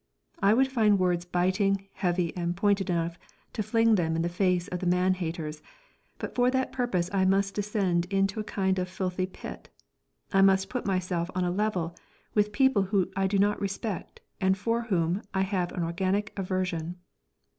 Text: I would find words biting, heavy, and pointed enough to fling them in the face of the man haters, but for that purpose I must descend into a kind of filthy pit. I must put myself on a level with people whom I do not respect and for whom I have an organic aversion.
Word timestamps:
I 0.41 0.55
would 0.55 0.67
find 0.71 0.97
words 0.97 1.25
biting, 1.25 1.87
heavy, 1.93 2.35
and 2.35 2.57
pointed 2.57 2.89
enough 2.89 3.19
to 3.53 3.61
fling 3.61 3.93
them 3.93 4.15
in 4.15 4.23
the 4.23 4.29
face 4.29 4.67
of 4.69 4.79
the 4.79 4.87
man 4.87 5.13
haters, 5.13 5.61
but 6.17 6.33
for 6.33 6.49
that 6.49 6.71
purpose 6.71 7.07
I 7.13 7.23
must 7.23 7.53
descend 7.53 8.05
into 8.05 8.39
a 8.39 8.43
kind 8.43 8.79
of 8.79 8.89
filthy 8.89 9.27
pit. 9.27 9.69
I 10.33 10.41
must 10.41 10.69
put 10.69 10.87
myself 10.87 11.29
on 11.35 11.43
a 11.43 11.51
level 11.51 11.95
with 12.33 12.51
people 12.51 12.81
whom 12.81 13.11
I 13.15 13.27
do 13.27 13.37
not 13.37 13.61
respect 13.61 14.21
and 14.39 14.57
for 14.57 14.81
whom 14.81 15.21
I 15.35 15.41
have 15.41 15.71
an 15.71 15.83
organic 15.83 16.33
aversion. 16.35 16.95